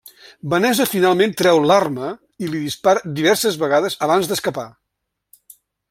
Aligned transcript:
Vanessa 0.51 0.85
finalment 0.93 1.35
treu 1.41 1.61
l'arma 1.71 2.09
i 2.45 2.49
li 2.55 2.63
dispara 2.65 3.13
diverses 3.21 3.61
vegades 3.65 3.99
abans 4.09 4.33
d'escapar. 4.33 4.69